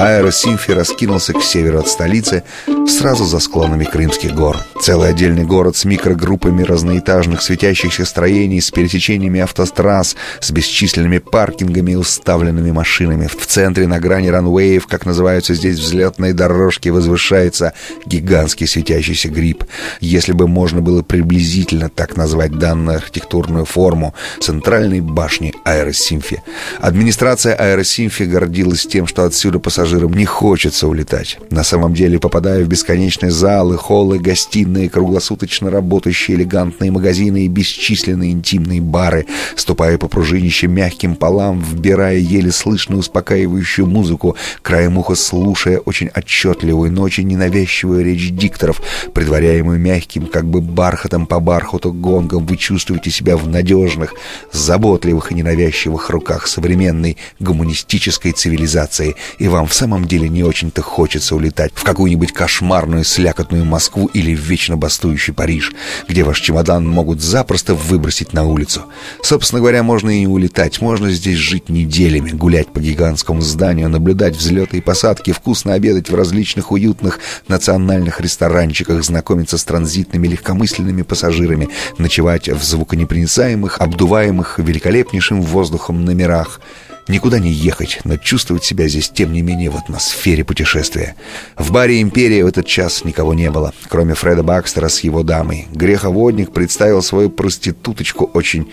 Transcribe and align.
Аэросимфи 0.00 0.70
раскинулся 0.70 1.34
к 1.34 1.42
северу 1.42 1.80
от 1.80 1.88
столицы, 1.88 2.42
сразу 2.88 3.26
за 3.26 3.38
склонами 3.38 3.84
Крымских 3.84 4.34
гор. 4.34 4.56
Целый 4.80 5.10
отдельный 5.10 5.44
город 5.44 5.76
с 5.76 5.84
микрогруппами 5.84 6.62
разноэтажных 6.62 7.42
светящихся 7.42 8.06
строений, 8.06 8.62
с 8.62 8.70
пересечениями 8.70 9.40
автострасс, 9.40 10.16
с 10.40 10.50
бесчисленными 10.50 11.18
паркингами 11.18 11.92
и 11.92 11.96
уставленными 11.96 12.70
машинами. 12.70 13.26
В 13.26 13.46
центре 13.46 13.86
на 13.86 14.00
грани 14.00 14.28
ранвеев, 14.28 14.86
как 14.86 15.04
называются 15.04 15.52
здесь 15.52 15.78
взлетные 15.78 16.32
дорожки, 16.32 16.88
возвышается 16.88 17.74
гигантский 18.06 18.66
светящийся 18.66 19.28
гриб. 19.28 19.64
Если 20.00 20.32
бы 20.32 20.48
можно 20.48 20.80
было 20.80 21.02
приблизительно 21.02 21.90
так 21.90 22.16
назвать 22.16 22.52
данную 22.58 22.96
архитектурную 22.96 23.66
форму 23.66 24.14
центральной 24.40 25.02
башни 25.02 25.52
Аэросимфи. 25.64 26.42
Администрация 26.80 27.54
Аэросимфи 27.54 28.22
гордилась 28.22 28.86
тем, 28.86 29.06
что 29.06 29.24
отсюда 29.24 29.58
пассажиры 29.58 29.89
пассажирам 29.90 30.12
не 30.14 30.24
хочется 30.24 30.86
улетать. 30.86 31.38
На 31.50 31.64
самом 31.64 31.94
деле, 31.94 32.20
попадая 32.20 32.64
в 32.64 32.68
бесконечные 32.68 33.32
залы, 33.32 33.76
холлы, 33.76 34.20
гостиные, 34.20 34.88
круглосуточно 34.88 35.68
работающие 35.68 36.36
элегантные 36.36 36.92
магазины 36.92 37.44
и 37.44 37.48
бесчисленные 37.48 38.30
интимные 38.30 38.80
бары, 38.80 39.26
ступая 39.56 39.98
по 39.98 40.06
пружинищим 40.06 40.72
мягким 40.72 41.16
полам, 41.16 41.60
вбирая 41.60 42.18
еле 42.18 42.52
слышную 42.52 43.00
успокаивающую 43.00 43.84
музыку, 43.84 44.36
краем 44.62 44.96
уха 44.96 45.16
слушая 45.16 45.78
очень 45.78 46.08
отчетливую, 46.08 46.92
но 46.92 47.02
очень 47.02 47.26
ненавязчивую 47.26 48.04
речь 48.04 48.30
дикторов, 48.30 48.80
предваряемую 49.12 49.80
мягким, 49.80 50.26
как 50.26 50.44
бы 50.44 50.60
бархатом 50.60 51.26
по 51.26 51.40
бархату 51.40 51.92
гонгом, 51.92 52.46
вы 52.46 52.56
чувствуете 52.56 53.10
себя 53.10 53.36
в 53.36 53.48
надежных, 53.48 54.14
заботливых 54.52 55.32
и 55.32 55.34
ненавязчивых 55.34 56.10
руках 56.10 56.46
современной 56.46 57.16
гуманистической 57.40 58.30
цивилизации, 58.30 59.16
и 59.40 59.48
вам 59.48 59.66
в 59.70 59.74
самом 59.74 60.04
деле 60.04 60.28
не 60.28 60.42
очень-то 60.42 60.82
хочется 60.82 61.36
улетать 61.36 61.70
в 61.74 61.84
какую-нибудь 61.84 62.32
кошмарную 62.32 63.04
слякотную 63.04 63.64
Москву 63.64 64.06
или 64.12 64.34
в 64.34 64.40
вечно 64.40 64.76
бастующий 64.76 65.32
Париж, 65.32 65.72
где 66.08 66.24
ваш 66.24 66.40
чемодан 66.40 66.86
могут 66.88 67.20
запросто 67.20 67.74
выбросить 67.74 68.32
на 68.32 68.42
улицу. 68.42 68.82
Собственно 69.22 69.60
говоря, 69.60 69.84
можно 69.84 70.10
и 70.10 70.20
не 70.20 70.26
улетать, 70.26 70.80
можно 70.80 71.08
здесь 71.12 71.36
жить 71.36 71.68
неделями, 71.68 72.30
гулять 72.30 72.72
по 72.72 72.80
гигантскому 72.80 73.42
зданию, 73.42 73.88
наблюдать 73.88 74.34
взлеты 74.34 74.78
и 74.78 74.80
посадки, 74.80 75.30
вкусно 75.30 75.74
обедать 75.74 76.10
в 76.10 76.14
различных 76.16 76.72
уютных 76.72 77.20
национальных 77.46 78.20
ресторанчиках, 78.20 79.04
знакомиться 79.04 79.56
с 79.56 79.62
транзитными 79.62 80.26
легкомысленными 80.26 81.02
пассажирами, 81.02 81.68
ночевать 81.96 82.48
в 82.48 82.62
звуконепроницаемых, 82.64 83.80
обдуваемых 83.80 84.58
великолепнейшим 84.58 85.40
воздухом 85.42 86.04
номерах– 86.04 86.60
Никуда 87.10 87.40
не 87.40 87.50
ехать, 87.50 87.98
но 88.04 88.16
чувствовать 88.18 88.62
себя 88.62 88.86
здесь, 88.86 89.10
тем 89.10 89.32
не 89.32 89.42
менее, 89.42 89.68
в 89.68 89.76
атмосфере 89.76 90.44
путешествия. 90.44 91.16
В 91.56 91.72
баре 91.72 92.00
«Империя» 92.00 92.44
в 92.44 92.46
этот 92.46 92.66
час 92.66 93.04
никого 93.04 93.34
не 93.34 93.50
было, 93.50 93.74
кроме 93.88 94.14
Фреда 94.14 94.44
Бакстера 94.44 94.88
с 94.88 95.00
его 95.00 95.24
дамой. 95.24 95.66
Греховодник 95.72 96.52
представил 96.52 97.02
свою 97.02 97.28
проституточку 97.28 98.30
очень 98.32 98.70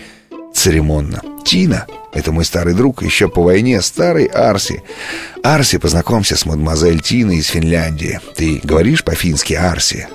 церемонно. 0.54 1.20
«Тина, 1.44 1.88
это 2.18 2.32
мой 2.32 2.44
старый 2.44 2.74
друг, 2.74 3.02
еще 3.02 3.28
по 3.28 3.42
войне, 3.42 3.80
старый 3.80 4.26
Арси. 4.26 4.82
Арси, 5.42 5.78
познакомься 5.78 6.36
с 6.36 6.44
мадемуазель 6.44 7.00
Тиной 7.00 7.36
из 7.36 7.46
Финляндии. 7.46 8.20
Ты 8.36 8.60
говоришь 8.62 9.04
по-фински 9.04 9.54
Арси?» 9.54 10.08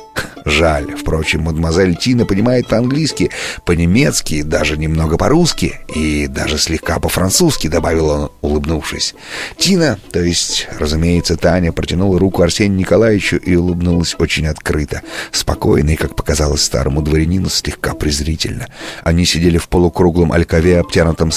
Жаль. 0.45 0.95
Впрочем, 0.95 1.44
мадемуазель 1.44 1.95
Тина 1.95 2.25
понимает 2.25 2.67
по-английски, 2.67 3.31
по-немецки, 3.66 4.41
даже 4.41 4.78
немного 4.78 5.17
по-русски 5.17 5.79
и 5.94 6.28
даже 6.28 6.57
слегка 6.57 7.00
по-французски, 7.00 7.67
добавил 7.67 8.09
он, 8.09 8.31
улыбнувшись. 8.41 9.16
Тина, 9.57 9.97
то 10.11 10.22
есть, 10.22 10.67
разумеется, 10.78 11.38
Таня, 11.38 11.72
протянула 11.72 12.19
руку 12.19 12.41
Арсению 12.41 12.78
Николаевичу 12.79 13.38
и 13.38 13.55
улыбнулась 13.55 14.16
очень 14.19 14.47
открыто, 14.47 15.01
спокойно 15.31 15.91
и, 15.91 15.95
как 15.95 16.16
показалось 16.16 16.63
старому 16.63 17.01
дворянину, 17.01 17.49
слегка 17.49 17.94
презрительно. 17.94 18.67
Они 19.03 19.25
сидели 19.25 19.57
в 19.57 19.69
полукруглом 19.69 20.33
алькове, 20.33 20.79
обтянутом 20.79 21.31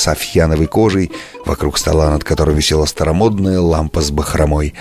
софьяновой 0.57 0.67
кожей, 0.67 1.13
вокруг 1.45 1.79
стола, 1.79 2.11
над 2.11 2.25
которым 2.25 2.57
висела 2.57 2.87
старомодная 2.87 3.61
лампа 3.61 4.01
с 4.01 4.11
бахромой. 4.11 4.75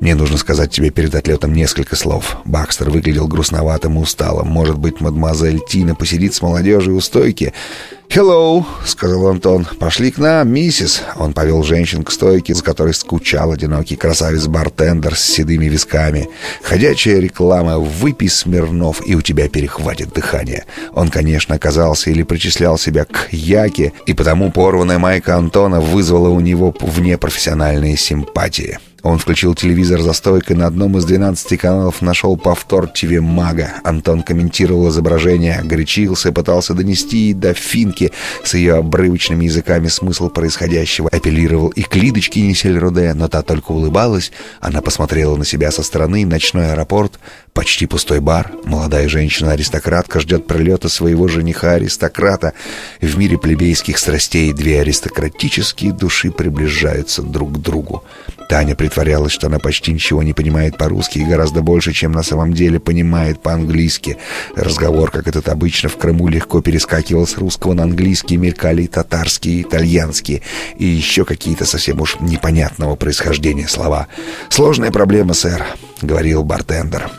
«Мне 0.00 0.14
нужно 0.14 0.38
сказать 0.38 0.70
тебе 0.70 0.90
перед 0.90 1.14
отлетом 1.14 1.52
несколько 1.54 1.96
слов». 1.96 2.36
Бакстер 2.44 2.90
выглядел 2.90 3.26
грустноватым 3.26 3.98
и 3.98 4.02
усталым. 4.02 4.48
Может 4.48 4.78
быть, 4.78 5.00
мадемуазель 5.00 5.60
Тина 5.66 5.94
посидит 5.94 6.34
с 6.34 6.42
молодежью 6.42 6.96
у 6.96 7.00
стойки? 7.00 7.52
«Hello»,— 8.14 8.62
сказал 8.84 9.26
Антон. 9.28 9.66
«Пошли 9.78 10.10
к 10.10 10.18
нам, 10.18 10.52
миссис». 10.52 11.00
Он 11.16 11.32
повел 11.32 11.62
женщин 11.62 12.04
к 12.04 12.10
стойке, 12.10 12.52
за 12.52 12.62
которой 12.62 12.92
скучал 12.92 13.52
одинокий 13.52 13.96
красавец-бартендер 13.96 15.16
с 15.16 15.24
седыми 15.24 15.64
висками. 15.64 16.28
Ходячая 16.62 17.20
реклама 17.20 17.78
«Выпей 17.78 18.28
Смирнов, 18.28 19.00
и 19.06 19.14
у 19.14 19.22
тебя 19.22 19.48
перехватит 19.48 20.12
дыхание». 20.12 20.66
Он, 20.92 21.08
конечно, 21.08 21.54
оказался 21.54 22.10
или 22.10 22.22
причислял 22.22 22.76
себя 22.76 23.06
к 23.06 23.28
Яке, 23.32 23.94
и 24.04 24.12
потому 24.12 24.52
порванная 24.52 24.98
майка 24.98 25.36
Антона 25.36 25.80
вызвала 25.80 26.28
у 26.28 26.40
него 26.40 26.74
внепрофессиональные 26.80 27.96
симпатии. 27.96 28.78
Он 29.02 29.18
включил 29.18 29.54
телевизор 29.54 30.00
за 30.00 30.12
стойкой, 30.12 30.56
на 30.56 30.66
одном 30.66 30.96
из 30.96 31.04
12 31.04 31.58
каналов 31.58 32.02
нашел 32.02 32.36
повтор 32.36 32.86
ТВ 32.86 33.20
Мага. 33.20 33.72
Антон 33.82 34.22
комментировал 34.22 34.90
изображение, 34.90 35.60
горячился, 35.64 36.30
пытался 36.30 36.72
донести 36.74 37.34
до 37.34 37.52
Финки 37.52 38.12
с 38.44 38.54
ее 38.54 38.76
обрывочными 38.76 39.46
языками 39.46 39.88
смысл 39.88 40.30
происходящего, 40.30 41.08
апеллировал 41.10 41.68
и 41.70 41.82
к 41.82 41.96
Лидочке 41.96 42.42
Несельроде, 42.42 43.12
но 43.14 43.26
та 43.26 43.42
только 43.42 43.72
улыбалась. 43.72 44.30
Она 44.60 44.80
посмотрела 44.82 45.36
на 45.36 45.44
себя 45.44 45.72
со 45.72 45.82
стороны, 45.82 46.24
ночной 46.24 46.70
аэропорт, 46.70 47.18
почти 47.54 47.86
пустой 47.86 48.20
бар, 48.20 48.52
молодая 48.64 49.08
женщина-аристократка 49.08 50.20
ждет 50.20 50.46
прилета 50.46 50.88
своего 50.88 51.26
жениха-аристократа. 51.26 52.52
В 53.00 53.18
мире 53.18 53.36
плебейских 53.36 53.98
страстей 53.98 54.52
две 54.52 54.80
аристократические 54.80 55.92
души 55.92 56.30
приближаются 56.30 57.22
друг 57.22 57.54
к 57.54 57.58
другу. 57.58 58.04
Таня 58.48 58.76
притворялась, 58.92 59.32
что 59.32 59.46
она 59.46 59.58
почти 59.58 59.90
ничего 59.90 60.22
не 60.22 60.34
понимает 60.34 60.76
по-русски 60.76 61.18
и 61.18 61.24
гораздо 61.24 61.62
больше, 61.62 61.94
чем 61.94 62.12
на 62.12 62.22
самом 62.22 62.52
деле 62.52 62.78
понимает 62.78 63.40
по-английски. 63.40 64.18
Разговор, 64.54 65.10
как 65.10 65.26
этот 65.26 65.48
обычно, 65.48 65.88
в 65.88 65.96
Крыму 65.96 66.28
легко 66.28 66.60
перескакивал 66.60 67.26
с 67.26 67.38
русского 67.38 67.72
на 67.72 67.84
английский, 67.84 68.36
мелькали 68.36 68.86
татарские, 68.86 69.62
итальянские 69.62 70.42
и 70.76 70.84
еще 70.84 71.24
какие-то 71.24 71.64
совсем 71.64 72.02
уж 72.02 72.20
непонятного 72.20 72.94
происхождения 72.96 73.66
слова. 73.66 74.08
«Сложная 74.50 74.90
проблема, 74.90 75.32
сэр»,— 75.32 75.64
говорил 76.02 76.44
бартендер. 76.44 77.10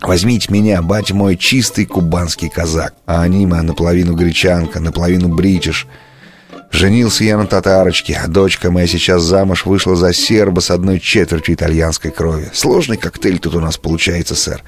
Возьмите 0.00 0.52
меня, 0.52 0.82
батя 0.82 1.16
мой, 1.16 1.36
чистый 1.36 1.84
кубанский 1.84 2.48
казак, 2.48 2.94
а 3.06 3.22
анима 3.22 3.60
наполовину 3.62 4.14
гречанка, 4.14 4.78
наполовину 4.78 5.34
бритиш— 5.34 5.88
Женился 6.72 7.22
я 7.24 7.36
на 7.36 7.46
татарочке, 7.46 8.18
а 8.24 8.28
дочка 8.28 8.70
моя 8.70 8.86
сейчас 8.86 9.22
замуж 9.22 9.66
вышла 9.66 9.94
за 9.94 10.14
серба 10.14 10.60
с 10.60 10.70
одной 10.70 11.00
четвертью 11.00 11.54
итальянской 11.54 12.10
крови. 12.10 12.50
Сложный 12.54 12.96
коктейль 12.96 13.38
тут 13.38 13.54
у 13.54 13.60
нас 13.60 13.76
получается, 13.76 14.34
сэр, 14.34 14.62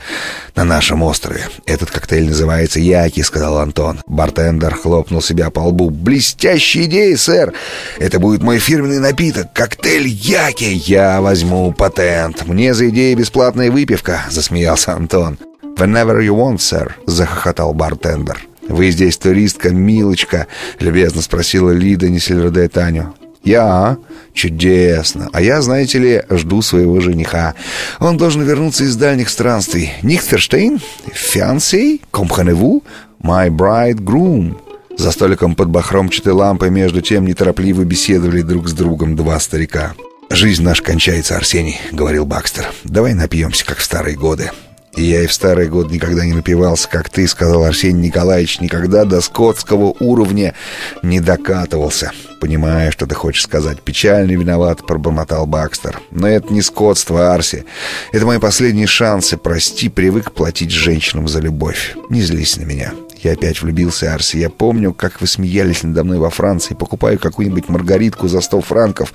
на 0.55 0.65
нашем 0.65 1.03
острове. 1.03 1.49
Этот 1.65 1.91
коктейль 1.91 2.29
называется 2.29 2.79
Яки, 2.79 3.23
сказал 3.23 3.59
Антон. 3.59 4.01
Бартендер 4.07 4.75
хлопнул 4.75 5.23
себя 5.23 5.49
по 5.49 5.61
лбу. 5.61 5.89
Блестящая 5.89 6.85
идея, 6.85 7.17
сэр. 7.17 7.55
Это 7.99 8.21
будет 8.21 8.43
мой 8.43 8.59
фирменный 8.59 9.01
напиток, 9.01 9.53
коктейль 9.55 10.07
Яки. 10.07 10.83
Я 10.87 11.23
возьму 11.23 11.73
патент. 11.73 12.47
Мне 12.47 12.75
за 12.75 12.91
идею 12.91 13.17
бесплатная 13.17 13.71
выпивка, 13.71 14.25
засмеялся 14.31 14.93
Антон. 14.93 15.39
Whenever 15.79 16.21
you 16.21 16.37
want, 16.37 16.59
сэр, 16.59 16.97
захохотал 17.07 17.73
бартендер. 17.73 18.47
«Вы 18.69 18.91
здесь 18.91 19.17
туристка, 19.17 19.71
милочка?»— 19.71 20.47
любезно 20.81 21.23
спросила 21.23 21.71
Лида 21.71 22.09
Несельроде 22.09 22.69
Таню. 22.69 23.15
«Я? 23.43 23.99
Чудесно. 24.33 25.29
А 25.33 25.43
я, 25.43 25.61
знаете 25.61 25.99
ли, 25.99 26.23
жду 26.31 26.63
своего 26.63 27.01
жениха. 27.01 27.55
Он 28.01 28.17
должен 28.17 28.43
вернуться 28.43 28.85
из 28.85 28.97
дальних 28.97 29.29
странствий. 29.29 29.93
Нихтерштейн? 30.03 30.81
Фиансей? 31.13 32.01
Компханеву? 32.11 32.83
My 33.23 33.51
bride 33.51 34.01
groom?» 34.01 34.57
За 34.97 35.11
столиком 35.11 35.57
под 35.57 35.69
бахромчатой 35.69 36.33
лампой 36.33 36.71
между 36.71 37.03
тем 37.03 37.27
неторопливо 37.27 37.83
беседовали 37.83 38.43
друг 38.43 38.69
с 38.69 38.73
другом 38.73 39.17
два 39.17 39.39
старика. 39.41 39.95
«Жизнь 40.31 40.63
наша 40.63 40.83
кончается, 40.83 41.37
Арсений»,— 41.37 41.79
говорил 41.93 42.25
Бакстер. 42.25 42.71
«Давай 42.85 43.15
напьемся, 43.15 43.65
как 43.67 43.79
в 43.79 43.85
старые 43.85 44.17
годы». 44.17 44.51
И 44.97 45.03
я 45.03 45.23
и 45.23 45.27
в 45.27 45.33
старый 45.33 45.69
год 45.69 45.91
никогда 45.91 46.25
не 46.25 46.33
напивался, 46.33 46.89
как 46.89 47.11
ты, 47.11 47.27
сказал 47.27 47.65
Арсений 47.65 48.09
Николаевич, 48.09 48.61
никогда 48.61 49.05
до 49.05 49.21
скотского 49.21 49.95
уровня 49.99 50.55
не 51.03 51.21
докатывался. 51.21 52.13
Понимаю, 52.41 52.93
что 52.93 53.07
ты 53.07 53.15
хочешь 53.15 53.43
сказать. 53.43 53.81
Печально 53.81 54.33
виноват, 54.33 54.87
пробормотал 54.87 55.47
Бакстер. 55.47 56.01
Но 56.11 56.29
это 56.29 56.53
не 56.53 56.63
скотство, 56.63 57.35
Арси. 57.35 57.65
Это 58.13 58.27
мои 58.27 58.39
последние 58.39 58.87
шансы. 58.87 59.37
Прости, 59.37 59.89
привык 59.89 60.33
платить 60.33 60.71
женщинам 60.71 61.27
за 61.27 61.41
любовь. 61.41 61.97
Не 62.11 62.23
злись 62.23 62.57
на 62.57 62.65
меня. 62.65 62.93
Я 63.25 63.33
опять 63.33 63.63
влюбился, 63.63 64.13
Арси. 64.13 64.37
Я 64.37 64.51
помню, 64.51 64.93
как 64.93 65.23
вы 65.23 65.27
смеялись 65.27 65.83
надо 65.83 66.05
мной 66.05 66.19
во 66.19 66.29
Франции. 66.29 66.75
Покупаю 66.75 67.19
какую-нибудь 67.19 67.71
маргаритку 67.71 68.29
за 68.29 68.43
сто 68.43 68.61
франков 68.61 69.15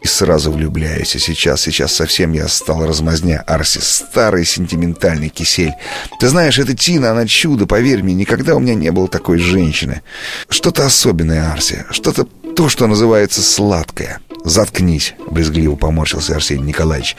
и 0.00 0.06
сразу 0.06 0.50
влюбляюсь. 0.50 1.14
А 1.14 1.18
сейчас, 1.18 1.60
сейчас 1.60 1.92
совсем 1.92 2.32
я 2.32 2.48
стал 2.48 2.86
размазня, 2.86 3.44
Арси. 3.46 3.80
Старый 3.82 4.46
сентиментальный 4.46 5.28
кисель. 5.28 5.74
Ты 6.18 6.28
знаешь, 6.28 6.58
эта 6.58 6.74
Тина, 6.74 7.10
она 7.10 7.26
чудо, 7.26 7.66
поверь 7.66 8.02
мне. 8.02 8.14
Никогда 8.14 8.56
у 8.56 8.58
меня 8.58 8.74
не 8.74 8.90
было 8.90 9.06
такой 9.06 9.38
женщины. 9.38 10.00
Что-то 10.48 10.86
особенное, 10.86 11.52
Арси. 11.52 11.84
Что-то 11.90 12.26
то, 12.54 12.68
что 12.68 12.86
называется 12.86 13.42
сладкое. 13.42 14.20
«Заткнись»,— 14.44 15.14
брезгливо 15.30 15.76
поморщился 15.76 16.34
Арсений 16.34 16.64
Николаевич. 16.64 17.16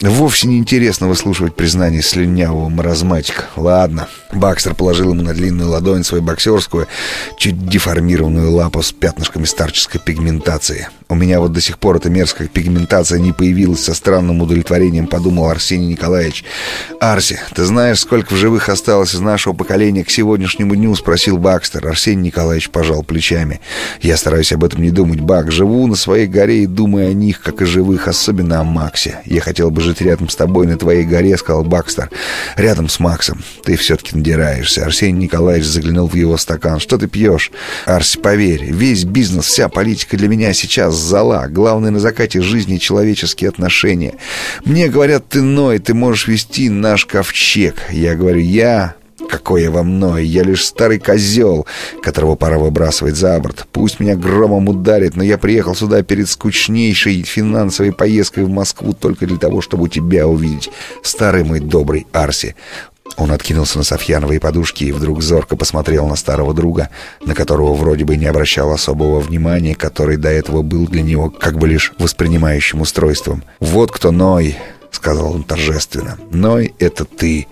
«Вовсе 0.00 0.46
не 0.46 0.58
интересно 0.58 1.08
выслушивать 1.08 1.56
признание 1.56 2.00
слюнявого 2.00 2.68
маразматика. 2.68 3.46
Ладно». 3.56 4.08
Бакстер 4.32 4.76
положил 4.76 5.10
ему 5.10 5.22
на 5.22 5.34
длинную 5.34 5.68
ладонь 5.68 6.04
свою 6.04 6.22
боксерскую, 6.22 6.86
чуть 7.36 7.68
деформированную 7.68 8.52
лапу 8.52 8.82
с 8.82 8.92
пятнышками 8.92 9.46
старческой 9.46 10.00
пигментации. 10.00 10.88
«У 11.10 11.14
меня 11.16 11.40
вот 11.40 11.52
до 11.52 11.60
сих 11.60 11.78
пор 11.78 11.96
эта 11.96 12.08
мерзкая 12.08 12.48
пигментация 12.48 13.18
не 13.18 13.32
появилась 13.32 13.82
со 13.82 13.94
странным 13.94 14.40
удовлетворением»,— 14.40 15.06
подумал 15.08 15.50
Арсений 15.50 15.88
Николаевич. 15.88 16.44
«Арси, 17.00 17.40
ты 17.54 17.64
знаешь, 17.64 17.98
сколько 17.98 18.32
в 18.32 18.36
живых 18.36 18.68
осталось 18.68 19.14
из 19.14 19.20
нашего 19.20 19.52
поколения 19.52 20.04
к 20.04 20.10
сегодняшнему 20.10 20.76
дню?»— 20.76 20.94
спросил 20.96 21.36
Бакстер. 21.36 21.86
Арсений 21.86 22.26
Николаевич 22.26 22.70
пожал 22.70 23.02
плечами. 23.02 23.60
«Я 24.00 24.16
стараюсь 24.16 24.52
об 24.52 24.62
этом 24.62 24.82
не 24.82 24.90
думать, 24.90 25.20
Бак. 25.20 25.50
Живу 25.50 25.86
на 25.88 25.96
своей 25.96 26.28
горе 26.28 26.62
и 26.62 26.66
думаю 26.66 27.10
о 27.10 27.12
них, 27.12 27.40
как 27.40 27.60
о 27.60 27.66
живых, 27.66 28.06
особенно 28.06 28.60
о 28.60 28.64
Максе. 28.64 29.18
Я 29.24 29.40
хотел 29.40 29.70
бы 29.70 29.80
жить 29.80 30.00
рядом 30.00 30.28
с 30.28 30.36
тобой 30.36 30.68
на 30.68 30.76
твоей 30.76 31.04
горе, 31.04 31.36
сказал 31.36 31.64
Бакстер. 31.64 32.08
Рядом 32.56 32.88
с 32.88 33.00
Максом. 33.00 33.42
Ты 33.64 33.76
все-таки 33.76 34.16
надираешься. 34.16 34.84
Арсений 34.84 35.24
Николаевич 35.24 35.66
заглянул 35.66 36.08
в 36.08 36.14
его 36.14 36.36
стакан. 36.36 36.78
Что 36.78 36.98
ты 36.98 37.08
пьешь? 37.08 37.50
Арси, 37.84 38.18
поверь, 38.18 38.64
весь 38.70 39.04
бизнес, 39.04 39.46
вся 39.46 39.68
политика 39.68 40.16
для 40.16 40.28
меня 40.28 40.52
сейчас 40.52 40.99
зала. 41.00 41.46
Главное 41.48 41.90
на 41.90 42.00
закате 42.00 42.40
жизни 42.40 42.78
человеческие 42.78 43.48
отношения. 43.48 44.14
Мне 44.64 44.88
говорят, 44.88 45.28
ты 45.28 45.42
Ной, 45.42 45.78
ты 45.78 45.94
можешь 45.94 46.28
вести 46.28 46.68
наш 46.68 47.06
ковчег. 47.06 47.76
Я 47.90 48.14
говорю, 48.14 48.40
я 48.40 48.94
Какое 49.30 49.62
я 49.62 49.70
во 49.70 49.84
мной? 49.84 50.26
Я 50.26 50.42
лишь 50.42 50.64
старый 50.64 50.98
козел, 50.98 51.66
которого 52.02 52.34
пора 52.34 52.58
выбрасывать 52.58 53.14
за 53.14 53.38
борт. 53.38 53.66
Пусть 53.70 54.00
меня 54.00 54.16
громом 54.16 54.68
ударит, 54.68 55.14
но 55.14 55.22
я 55.22 55.38
приехал 55.38 55.76
сюда 55.76 56.02
перед 56.02 56.28
скучнейшей 56.28 57.22
финансовой 57.22 57.92
поездкой 57.92 58.44
в 58.44 58.48
Москву 58.48 58.92
только 58.92 59.26
для 59.26 59.38
того, 59.38 59.60
чтобы 59.60 59.88
тебя 59.88 60.26
увидеть. 60.26 60.70
Старый 61.02 61.44
мой 61.44 61.60
добрый 61.60 62.08
Арси. 62.12 62.56
Он 63.16 63.32
откинулся 63.32 63.78
на 63.78 63.84
софьяновые 63.84 64.40
подушки 64.40 64.84
и 64.84 64.92
вдруг 64.92 65.22
зорко 65.22 65.56
посмотрел 65.56 66.06
на 66.06 66.16
старого 66.16 66.54
друга, 66.54 66.88
на 67.24 67.34
которого 67.34 67.74
вроде 67.74 68.04
бы 68.04 68.16
не 68.16 68.26
обращал 68.26 68.72
особого 68.72 69.20
внимания, 69.20 69.74
который 69.74 70.16
до 70.16 70.28
этого 70.28 70.62
был 70.62 70.86
для 70.86 71.02
него 71.02 71.30
как 71.30 71.58
бы 71.58 71.68
лишь 71.68 71.92
воспринимающим 71.98 72.80
устройством. 72.80 73.44
«Вот 73.58 73.92
кто 73.92 74.10
Ной!»— 74.10 74.56
сказал 74.90 75.34
он 75.34 75.44
торжественно. 75.44 76.18
«Ной— 76.30 76.74
это 76.78 77.04
ты!» 77.04 77.46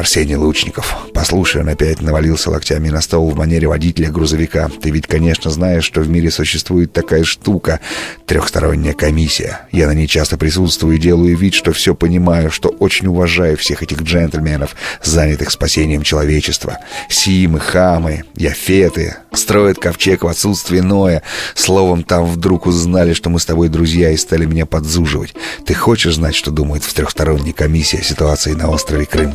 Арсений 0.00 0.36
Лучников. 0.36 0.96
Послушай, 1.12 1.60
он 1.60 1.68
опять 1.68 2.00
навалился 2.00 2.48
локтями 2.50 2.88
на 2.88 3.02
стол 3.02 3.28
в 3.28 3.36
манере 3.36 3.68
водителя 3.68 4.10
грузовика. 4.10 4.70
Ты 4.80 4.88
ведь, 4.88 5.06
конечно, 5.06 5.50
знаешь, 5.50 5.84
что 5.84 6.00
в 6.00 6.08
мире 6.08 6.30
существует 6.30 6.94
такая 6.94 7.22
штука— 7.22 7.80
трехсторонняя 8.26 8.94
комиссия. 8.94 9.68
Я 9.72 9.88
на 9.88 9.92
ней 9.92 10.06
часто 10.06 10.38
присутствую 10.38 10.96
и 10.96 10.98
делаю 10.98 11.36
вид, 11.36 11.52
что 11.52 11.72
все 11.72 11.94
понимаю, 11.94 12.50
что 12.50 12.70
очень 12.70 13.08
уважаю 13.08 13.58
всех 13.58 13.82
этих 13.82 14.00
джентльменов, 14.00 14.74
занятых 15.02 15.50
спасением 15.50 16.02
человечества. 16.02 16.78
Симы, 17.10 17.60
хамы, 17.60 18.24
яфеты, 18.36 19.16
строят 19.34 19.78
ковчег 19.78 20.22
в 20.22 20.28
отсутствие 20.28 20.80
Ноя. 20.80 21.22
Словом, 21.54 22.04
там 22.04 22.24
вдруг 22.24 22.64
узнали, 22.64 23.12
что 23.12 23.28
мы 23.28 23.38
с 23.38 23.44
тобой 23.44 23.68
друзья 23.68 24.10
и 24.10 24.16
стали 24.16 24.46
меня 24.46 24.64
подзуживать. 24.64 25.34
Ты 25.66 25.74
хочешь 25.74 26.14
знать, 26.14 26.34
что 26.34 26.50
думает 26.50 26.84
в 26.84 26.94
трехсторонней 26.94 27.52
комиссии 27.52 28.00
о 28.00 28.02
ситуации 28.02 28.52
на 28.52 28.70
острове 28.70 29.04
Крым? 29.04 29.34